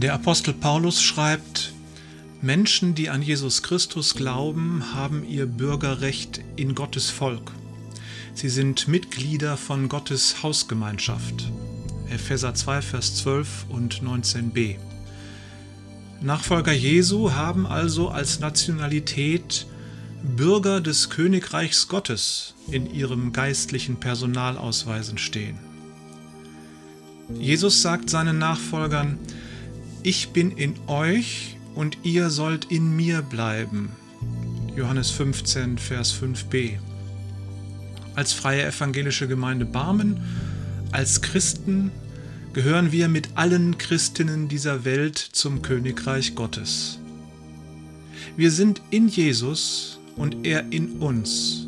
[0.00, 1.74] Der Apostel Paulus schreibt,
[2.40, 7.52] Menschen, die an Jesus Christus glauben, haben ihr Bürgerrecht in Gottes Volk.
[8.32, 11.52] Sie sind Mitglieder von Gottes Hausgemeinschaft.
[12.08, 14.76] Epheser 2, Vers 12 und 19b.
[16.22, 19.66] Nachfolger Jesu haben also als Nationalität
[20.22, 25.58] Bürger des Königreichs Gottes in ihrem geistlichen Personalausweisen stehen.
[27.34, 29.18] Jesus sagt seinen Nachfolgern,
[30.02, 33.90] ich bin in euch und ihr sollt in mir bleiben.
[34.74, 36.78] Johannes 15, Vers 5b.
[38.14, 40.20] Als freie evangelische Gemeinde Barmen,
[40.92, 41.90] als Christen
[42.52, 46.98] gehören wir mit allen Christinnen dieser Welt zum Königreich Gottes.
[48.36, 51.66] Wir sind in Jesus und er in uns.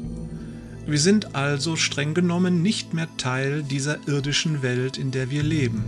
[0.86, 5.84] Wir sind also streng genommen nicht mehr Teil dieser irdischen Welt, in der wir leben.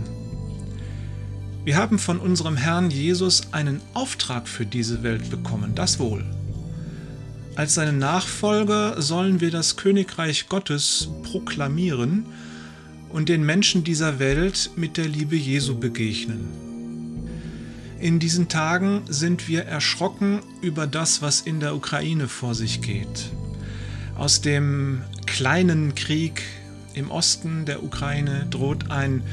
[1.65, 6.23] Wir haben von unserem Herrn Jesus einen Auftrag für diese Welt bekommen, das wohl.
[7.55, 12.27] Als seine Nachfolger sollen wir das Königreich Gottes proklamieren
[13.09, 16.49] und den Menschen dieser Welt mit der Liebe Jesu begegnen.
[17.99, 23.31] In diesen Tagen sind wir erschrocken über das, was in der Ukraine vor sich geht.
[24.15, 26.43] Aus dem kleinen Krieg
[26.93, 29.23] im Osten der Ukraine droht ein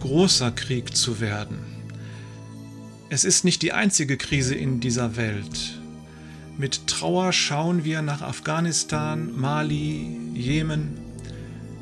[0.00, 1.81] großer Krieg zu werden.
[3.12, 5.78] Es ist nicht die einzige Krise in dieser Welt.
[6.56, 10.96] Mit Trauer schauen wir nach Afghanistan, Mali, Jemen,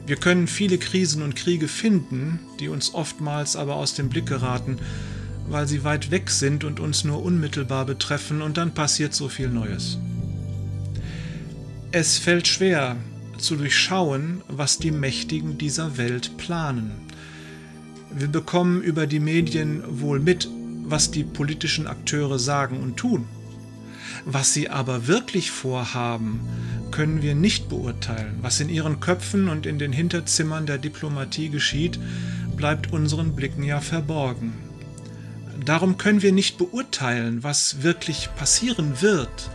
[0.08, 4.78] wir können viele Krisen und Kriege finden, die uns oftmals aber aus dem Blick geraten,
[5.48, 9.50] weil sie weit weg sind und uns nur unmittelbar betreffen und dann passiert so viel
[9.50, 9.98] Neues.
[11.92, 12.96] Es fällt schwer
[13.38, 16.90] zu durchschauen, was die Mächtigen dieser Welt planen.
[18.12, 20.48] Wir bekommen über die Medien wohl mit,
[20.90, 23.26] was die politischen Akteure sagen und tun.
[24.24, 26.40] Was sie aber wirklich vorhaben,
[26.90, 28.38] können wir nicht beurteilen.
[28.42, 31.98] Was in ihren Köpfen und in den Hinterzimmern der Diplomatie geschieht,
[32.56, 34.52] bleibt unseren Blicken ja verborgen.
[35.64, 39.50] Darum können wir nicht beurteilen, was wirklich passieren wird.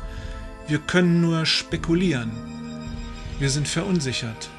[0.67, 2.31] Wir können nur spekulieren.
[3.39, 4.49] Wir sind verunsichert.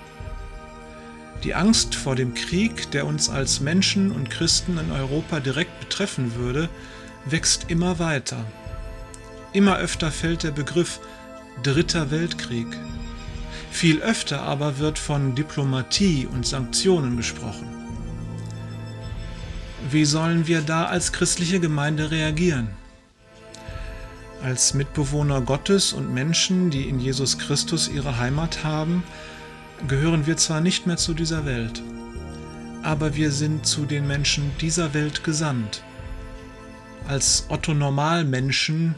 [1.45, 6.35] Die Angst vor dem Krieg, der uns als Menschen und Christen in Europa direkt betreffen
[6.35, 6.69] würde,
[7.25, 8.45] wächst immer weiter.
[9.53, 11.01] Immer öfter fällt der Begriff
[11.63, 12.67] Dritter Weltkrieg.
[13.71, 17.67] Viel öfter aber wird von Diplomatie und Sanktionen gesprochen.
[19.91, 22.69] Wie sollen wir da als christliche Gemeinde reagieren?
[24.43, 29.03] Als Mitbewohner Gottes und Menschen, die in Jesus Christus ihre Heimat haben,
[29.89, 31.83] gehören wir zwar nicht mehr zu dieser Welt,
[32.83, 35.83] aber wir sind zu den Menschen dieser Welt gesandt.
[37.09, 38.95] Als Otto Normalmenschen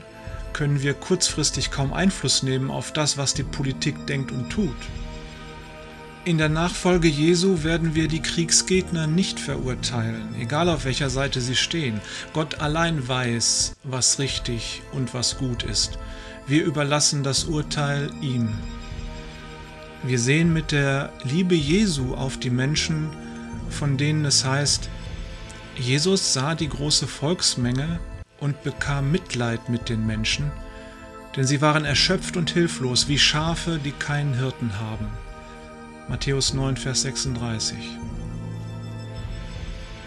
[0.52, 4.76] können wir kurzfristig kaum Einfluss nehmen auf das, was die Politik denkt und tut.
[6.24, 11.56] In der Nachfolge Jesu werden wir die Kriegsgegner nicht verurteilen, egal auf welcher Seite sie
[11.56, 12.00] stehen.
[12.34, 15.98] Gott allein weiß, was richtig und was gut ist.
[16.46, 18.50] Wir überlassen das Urteil ihm.
[20.04, 23.10] Wir sehen mit der Liebe Jesu auf die Menschen,
[23.68, 24.88] von denen es heißt,
[25.76, 27.98] Jesus sah die große Volksmenge
[28.38, 30.50] und bekam Mitleid mit den Menschen,
[31.36, 35.08] denn sie waren erschöpft und hilflos wie Schafe, die keinen Hirten haben.
[36.08, 37.76] Matthäus 9, Vers 36.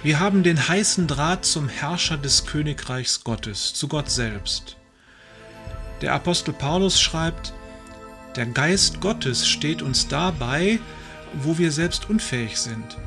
[0.03, 4.78] Wir haben den heißen Draht zum Herrscher des Königreichs Gottes, zu Gott selbst.
[6.01, 7.53] Der Apostel Paulus schreibt,
[8.36, 10.80] der Geist Gottes steht uns dabei,
[11.34, 12.97] wo wir selbst unfähig sind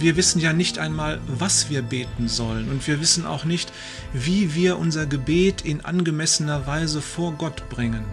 [0.00, 3.72] wir wissen ja nicht einmal, was wir beten sollen und wir wissen auch nicht,
[4.12, 8.04] wie wir unser Gebet in angemessener Weise vor Gott bringen.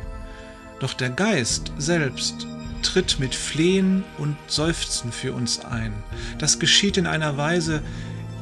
[0.80, 2.48] Doch der Geist selbst
[2.82, 5.94] tritt mit Flehen und Seufzen für uns ein.
[6.38, 7.82] Das geschieht in einer Weise,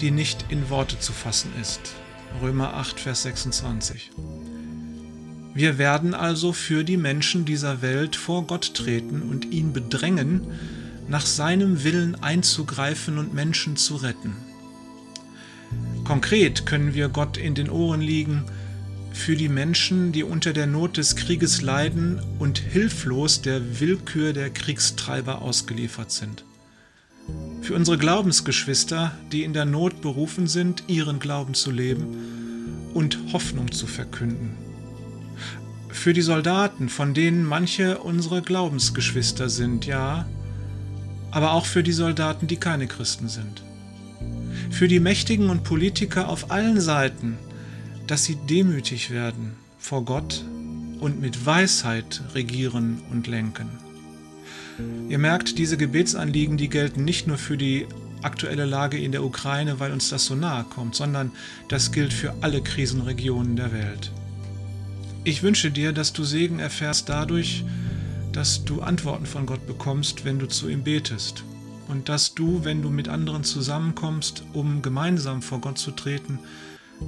[0.01, 1.81] die nicht in Worte zu fassen ist.
[2.41, 4.11] Römer 8, Vers 26.
[5.57, 10.41] Wir werden also für die Menschen dieser Welt vor Gott treten und ihn bedrängen,
[11.07, 14.35] nach seinem Willen einzugreifen und Menschen zu retten.
[16.03, 18.43] Konkret können wir Gott in den Ohren liegen
[19.13, 24.51] für die Menschen, die unter der Not des Krieges leiden und hilflos der Willkür der
[24.51, 26.45] Kriegstreiber ausgeliefert sind.
[27.63, 33.71] Für unsere Glaubensgeschwister, die in der Not berufen sind, ihren Glauben zu leben und Hoffnung
[33.71, 34.66] zu verkünden.
[35.97, 40.25] Für die Soldaten, von denen manche unsere Glaubensgeschwister sind, ja,
[41.31, 43.63] aber auch für die Soldaten, die keine Christen sind.
[44.69, 47.37] für die Mächtigen und Politiker auf allen Seiten,
[48.05, 50.45] dass sie demütig werden vor Gott
[50.99, 53.69] und mit Weisheit regieren und lenken.
[55.09, 57.87] Ihr merkt, diese Gebetsanliegen, die gelten nicht nur für die
[58.21, 61.31] aktuelle Lage in der Ukraine, weil uns das so nahe kommt, sondern
[61.69, 64.11] das gilt für alle Krisenregionen der Welt.
[65.27, 67.65] Ich wünsche dir, dass du Segen erfährst dadurch,
[68.31, 71.43] dass du Antworten von Gott bekommst, wenn du zu ihm betest.
[71.89, 76.39] Und dass du, wenn du mit anderen zusammenkommst, um gemeinsam vor Gott zu treten,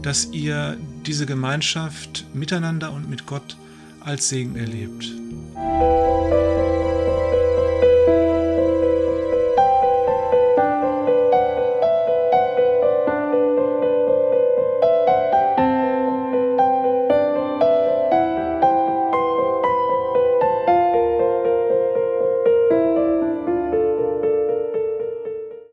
[0.01, 0.75] dass ihr
[1.05, 3.55] diese Gemeinschaft miteinander und mit Gott
[4.01, 5.13] als Segen erlebt.